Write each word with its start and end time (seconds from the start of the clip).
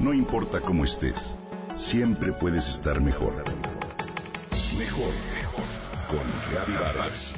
No 0.00 0.14
importa 0.14 0.62
cómo 0.62 0.84
estés, 0.84 1.36
siempre 1.76 2.32
puedes 2.32 2.70
estar 2.70 3.02
mejor. 3.02 3.34
Mejor, 4.78 5.12
mejor. 5.34 5.64
Con 6.08 6.20
Reavivadas. 6.50 7.34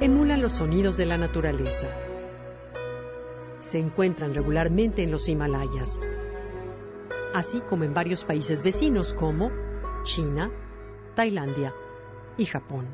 Emulan 0.00 0.42
los 0.42 0.54
sonidos 0.54 0.96
de 0.96 1.06
la 1.06 1.16
naturaleza. 1.16 2.07
Se 3.68 3.78
encuentran 3.78 4.32
regularmente 4.32 5.02
en 5.02 5.10
los 5.10 5.28
Himalayas, 5.28 6.00
así 7.34 7.60
como 7.60 7.84
en 7.84 7.92
varios 7.92 8.24
países 8.24 8.62
vecinos 8.62 9.12
como 9.12 9.50
China, 10.04 10.50
Tailandia 11.14 11.74
y 12.38 12.46
Japón. 12.46 12.86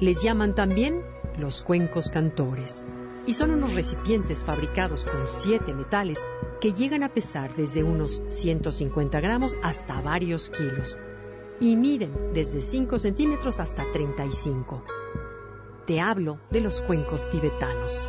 Les 0.00 0.22
llaman 0.22 0.54
también 0.54 1.02
los 1.38 1.62
cuencos 1.62 2.10
cantores 2.10 2.84
y 3.24 3.32
son 3.32 3.52
unos 3.52 3.72
recipientes 3.72 4.44
fabricados 4.44 5.06
con 5.06 5.28
siete 5.28 5.72
metales 5.72 6.26
que 6.60 6.74
llegan 6.74 7.02
a 7.02 7.14
pesar 7.14 7.56
desde 7.56 7.82
unos 7.82 8.22
150 8.26 9.18
gramos 9.22 9.56
hasta 9.62 10.02
varios 10.02 10.50
kilos 10.50 10.98
y 11.58 11.76
miden 11.76 12.34
desde 12.34 12.60
5 12.60 12.98
centímetros 12.98 13.60
hasta 13.60 13.90
35 13.92 14.84
te 15.86 16.00
hablo 16.00 16.38
de 16.50 16.60
los 16.60 16.80
cuencos 16.80 17.28
tibetanos. 17.30 18.08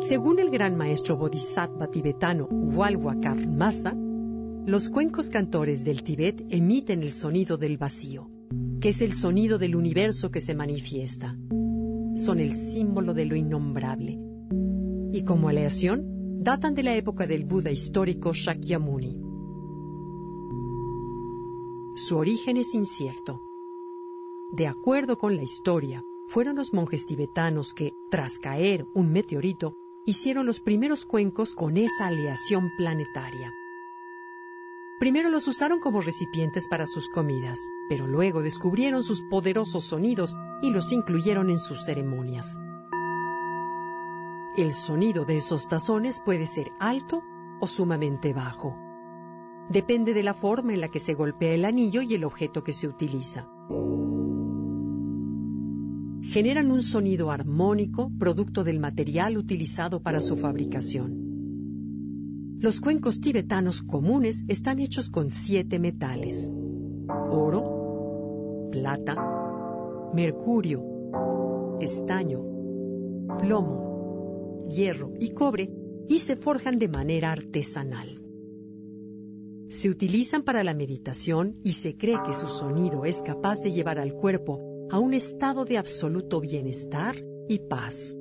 Según 0.00 0.38
el 0.38 0.50
gran 0.50 0.76
maestro 0.76 1.16
bodhisattva 1.16 1.86
tibetano 1.90 2.48
Walwakar 2.50 3.46
Masa, 3.46 3.94
los 3.94 4.88
cuencos 4.88 5.30
cantores 5.30 5.84
del 5.84 6.02
Tíbet 6.02 6.44
emiten 6.48 7.02
el 7.02 7.12
sonido 7.12 7.56
del 7.56 7.76
vacío, 7.76 8.30
que 8.80 8.90
es 8.90 9.02
el 9.02 9.12
sonido 9.12 9.58
del 9.58 9.76
universo 9.76 10.30
que 10.30 10.40
se 10.40 10.54
manifiesta. 10.54 11.36
Son 12.16 12.40
el 12.40 12.54
símbolo 12.54 13.14
de 13.14 13.24
lo 13.26 13.36
innombrable. 13.36 14.18
Y 15.12 15.24
como 15.24 15.48
aleación, 15.48 16.42
datan 16.42 16.74
de 16.74 16.82
la 16.82 16.94
época 16.96 17.26
del 17.26 17.44
Buda 17.44 17.70
histórico 17.70 18.32
Shakyamuni. 18.32 19.20
Su 21.96 22.16
origen 22.16 22.56
es 22.56 22.74
incierto 22.74 23.42
de 24.52 24.66
acuerdo 24.66 25.16
con 25.16 25.36
la 25.36 25.44
historia, 25.44 26.04
fueron 26.26 26.56
los 26.56 26.74
monjes 26.74 27.06
tibetanos 27.06 27.72
que, 27.72 27.94
tras 28.10 28.40
caer 28.40 28.84
un 28.94 29.12
meteorito, 29.12 29.76
hicieron 30.10 30.44
los 30.44 30.58
primeros 30.58 31.04
cuencos 31.04 31.54
con 31.54 31.76
esa 31.76 32.08
aleación 32.08 32.72
planetaria. 32.76 33.54
Primero 34.98 35.28
los 35.28 35.46
usaron 35.46 35.78
como 35.78 36.00
recipientes 36.00 36.66
para 36.66 36.88
sus 36.88 37.08
comidas, 37.08 37.60
pero 37.88 38.08
luego 38.08 38.42
descubrieron 38.42 39.04
sus 39.04 39.22
poderosos 39.22 39.84
sonidos 39.84 40.36
y 40.62 40.72
los 40.72 40.90
incluyeron 40.90 41.48
en 41.48 41.58
sus 41.58 41.84
ceremonias. 41.84 42.58
El 44.56 44.72
sonido 44.72 45.24
de 45.24 45.36
esos 45.36 45.68
tazones 45.68 46.20
puede 46.24 46.48
ser 46.48 46.72
alto 46.80 47.22
o 47.60 47.68
sumamente 47.68 48.32
bajo. 48.32 48.76
Depende 49.68 50.12
de 50.12 50.24
la 50.24 50.34
forma 50.34 50.74
en 50.74 50.80
la 50.80 50.88
que 50.88 50.98
se 50.98 51.14
golpea 51.14 51.54
el 51.54 51.64
anillo 51.64 52.02
y 52.02 52.14
el 52.14 52.24
objeto 52.24 52.64
que 52.64 52.72
se 52.72 52.88
utiliza 52.88 53.48
generan 56.30 56.70
un 56.70 56.80
sonido 56.80 57.32
armónico 57.32 58.12
producto 58.16 58.62
del 58.62 58.78
material 58.78 59.36
utilizado 59.36 60.00
para 60.00 60.20
su 60.20 60.36
fabricación. 60.36 62.58
Los 62.60 62.80
cuencos 62.80 63.20
tibetanos 63.20 63.82
comunes 63.82 64.44
están 64.46 64.78
hechos 64.78 65.10
con 65.10 65.30
siete 65.30 65.80
metales. 65.80 66.52
Oro, 67.08 68.68
plata, 68.70 69.16
mercurio, 70.14 71.78
estaño, 71.80 72.44
plomo, 73.40 74.66
hierro 74.68 75.12
y 75.18 75.30
cobre 75.30 75.72
y 76.08 76.20
se 76.20 76.36
forjan 76.36 76.78
de 76.78 76.86
manera 76.86 77.32
artesanal. 77.32 78.22
Se 79.68 79.90
utilizan 79.90 80.44
para 80.44 80.62
la 80.62 80.74
meditación 80.74 81.56
y 81.64 81.72
se 81.72 81.96
cree 81.96 82.22
que 82.24 82.34
su 82.34 82.46
sonido 82.46 83.04
es 83.04 83.20
capaz 83.22 83.62
de 83.62 83.72
llevar 83.72 83.98
al 83.98 84.12
cuerpo 84.12 84.69
a 84.90 84.98
un 84.98 85.14
estado 85.14 85.64
de 85.64 85.78
absoluto 85.78 86.40
bienestar 86.40 87.16
y 87.48 87.58
paz. 87.60 88.16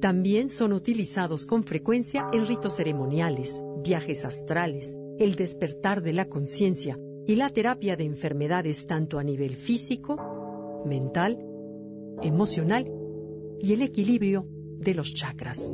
También 0.00 0.48
son 0.48 0.72
utilizados 0.72 1.46
con 1.46 1.64
frecuencia 1.64 2.26
en 2.32 2.46
ritos 2.46 2.76
ceremoniales, 2.76 3.62
viajes 3.82 4.24
astrales, 4.24 4.96
el 5.18 5.34
despertar 5.34 6.02
de 6.02 6.12
la 6.12 6.28
conciencia 6.28 6.98
y 7.26 7.36
la 7.36 7.48
terapia 7.48 7.96
de 7.96 8.04
enfermedades 8.04 8.86
tanto 8.86 9.18
a 9.18 9.24
nivel 9.24 9.56
físico, 9.56 10.82
mental, 10.84 11.38
emocional 12.22 12.90
y 13.60 13.72
el 13.72 13.82
equilibrio 13.82 14.46
de 14.78 14.94
los 14.94 15.14
chakras. 15.14 15.72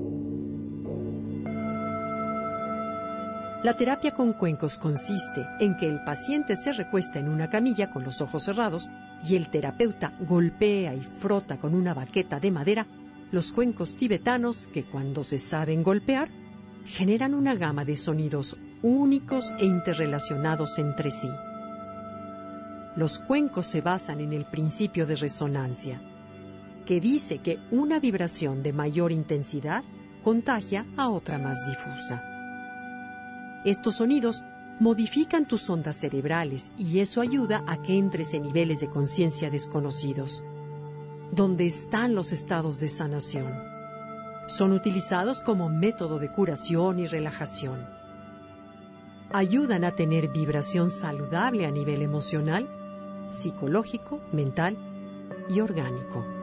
La 3.63 3.75
terapia 3.75 4.13
con 4.13 4.33
cuencos 4.33 4.79
consiste 4.79 5.47
en 5.59 5.77
que 5.77 5.87
el 5.87 6.03
paciente 6.03 6.57
se 6.57 6.73
recuesta 6.73 7.19
en 7.19 7.29
una 7.29 7.51
camilla 7.51 7.91
con 7.91 8.05
los 8.05 8.23
ojos 8.23 8.45
cerrados 8.45 8.89
y 9.29 9.37
el 9.37 9.51
terapeuta 9.51 10.15
golpea 10.21 10.95
y 10.95 11.03
frota 11.03 11.59
con 11.59 11.75
una 11.75 11.93
baqueta 11.93 12.41
de 12.41 12.51
madera 12.51 12.87
los 13.31 13.53
cuencos 13.53 13.97
tibetanos 13.97 14.67
que 14.67 14.85
cuando 14.85 15.25
se 15.25 15.39
saben 15.39 15.83
golpear 15.83 16.31
generan 16.87 17.35
una 17.35 17.55
gama 17.55 17.85
de 17.85 17.97
sonidos 17.97 18.57
únicos 18.81 19.53
e 19.59 19.67
interrelacionados 19.67 20.79
entre 20.79 21.11
sí. 21.11 21.29
Los 22.97 23.19
cuencos 23.19 23.67
se 23.67 23.83
basan 23.83 24.21
en 24.21 24.33
el 24.33 24.47
principio 24.47 25.07
de 25.07 25.17
resonancia, 25.17 26.01
que 26.87 26.99
dice 26.99 27.39
que 27.39 27.59
una 27.71 28.01
vibración 28.01 28.63
de 28.63 28.73
mayor 28.73 29.13
intensidad 29.13 29.85
contagia 30.25 30.87
a 30.97 31.11
otra 31.11 31.39
más 31.39 31.67
difusa. 31.67 32.40
Estos 33.65 33.97
sonidos 33.97 34.43
modifican 34.79 35.47
tus 35.47 35.69
ondas 35.69 35.97
cerebrales 35.97 36.73
y 36.79 37.01
eso 37.01 37.21
ayuda 37.21 37.63
a 37.67 37.83
que 37.83 37.99
entres 37.99 38.33
en 38.33 38.43
niveles 38.43 38.81
de 38.81 38.89
conciencia 38.89 39.51
desconocidos, 39.51 40.43
donde 41.31 41.67
están 41.67 42.15
los 42.15 42.33
estados 42.33 42.81
de 42.81 42.89
sanación. 42.89 43.53
Son 44.49 44.73
utilizados 44.73 45.43
como 45.43 45.69
método 45.69 46.19
de 46.19 46.33
curación 46.33 46.99
y 46.99 47.07
relajación. 47.07 47.87
Ayudan 49.31 49.85
a 49.85 49.95
tener 49.95 50.29
vibración 50.29 50.89
saludable 50.89 51.67
a 51.67 51.71
nivel 51.71 52.01
emocional, 52.01 52.67
psicológico, 53.29 54.21
mental 54.33 54.79
y 55.51 55.61
orgánico. 55.61 56.40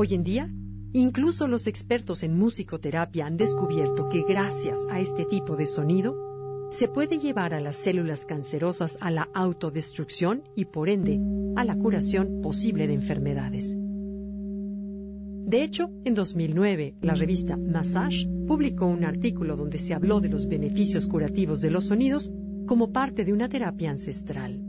Hoy 0.00 0.14
en 0.14 0.22
día, 0.22 0.48
incluso 0.92 1.48
los 1.48 1.66
expertos 1.66 2.22
en 2.22 2.38
musicoterapia 2.38 3.26
han 3.26 3.36
descubierto 3.36 4.08
que 4.08 4.22
gracias 4.22 4.86
a 4.90 5.00
este 5.00 5.24
tipo 5.24 5.56
de 5.56 5.66
sonido, 5.66 6.68
se 6.70 6.86
puede 6.86 7.18
llevar 7.18 7.52
a 7.52 7.58
las 7.58 7.74
células 7.74 8.24
cancerosas 8.24 8.96
a 9.00 9.10
la 9.10 9.28
autodestrucción 9.34 10.44
y 10.54 10.66
por 10.66 10.88
ende 10.88 11.18
a 11.56 11.64
la 11.64 11.76
curación 11.76 12.42
posible 12.42 12.86
de 12.86 12.94
enfermedades. 12.94 13.76
De 13.76 15.64
hecho, 15.64 15.90
en 16.04 16.14
2009, 16.14 16.94
la 17.02 17.16
revista 17.16 17.56
Massage 17.56 18.28
publicó 18.46 18.86
un 18.86 19.02
artículo 19.02 19.56
donde 19.56 19.80
se 19.80 19.94
habló 19.94 20.20
de 20.20 20.28
los 20.28 20.46
beneficios 20.46 21.08
curativos 21.08 21.60
de 21.60 21.72
los 21.72 21.86
sonidos 21.86 22.32
como 22.66 22.92
parte 22.92 23.24
de 23.24 23.32
una 23.32 23.48
terapia 23.48 23.90
ancestral. 23.90 24.62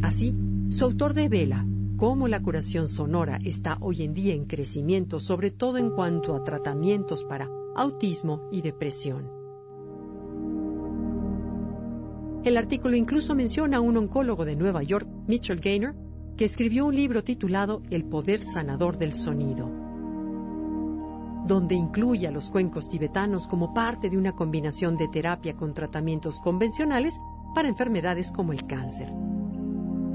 Así, 0.00 0.32
su 0.68 0.84
autor 0.84 1.12
devela 1.12 1.66
cómo 1.96 2.28
la 2.28 2.42
curación 2.42 2.88
sonora 2.88 3.38
está 3.44 3.78
hoy 3.80 4.02
en 4.02 4.14
día 4.14 4.34
en 4.34 4.46
crecimiento, 4.46 5.20
sobre 5.20 5.50
todo 5.50 5.78
en 5.78 5.90
cuanto 5.90 6.34
a 6.34 6.42
tratamientos 6.42 7.24
para 7.24 7.48
autismo 7.76 8.48
y 8.50 8.62
depresión. 8.62 9.30
El 12.44 12.56
artículo 12.56 12.96
incluso 12.96 13.34
menciona 13.34 13.78
a 13.78 13.80
un 13.80 13.96
oncólogo 13.96 14.44
de 14.44 14.56
Nueva 14.56 14.82
York, 14.82 15.08
Mitchell 15.26 15.60
Gaynor, 15.60 15.94
que 16.36 16.44
escribió 16.44 16.84
un 16.86 16.94
libro 16.94 17.22
titulado 17.22 17.80
El 17.90 18.04
poder 18.04 18.42
sanador 18.42 18.98
del 18.98 19.12
sonido, 19.12 19.70
donde 21.46 21.74
incluye 21.74 22.26
a 22.26 22.32
los 22.32 22.50
cuencos 22.50 22.88
tibetanos 22.88 23.46
como 23.46 23.72
parte 23.72 24.10
de 24.10 24.18
una 24.18 24.32
combinación 24.32 24.96
de 24.96 25.08
terapia 25.08 25.54
con 25.54 25.74
tratamientos 25.74 26.40
convencionales 26.40 27.18
para 27.54 27.68
enfermedades 27.68 28.32
como 28.32 28.52
el 28.52 28.66
cáncer. 28.66 29.12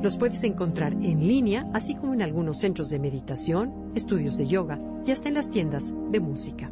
Los 0.01 0.15
puedes 0.15 0.43
encontrar 0.45 0.93
en 0.93 1.27
línea, 1.27 1.69
así 1.73 1.93
como 1.93 2.13
en 2.13 2.21
algunos 2.21 2.57
centros 2.57 2.89
de 2.89 2.99
meditación, 2.99 3.91
estudios 3.95 4.37
de 4.37 4.47
yoga 4.47 4.79
y 5.05 5.11
hasta 5.11 5.27
en 5.27 5.33
las 5.33 5.49
tiendas 5.49 5.93
de 6.09 6.19
música. 6.21 6.71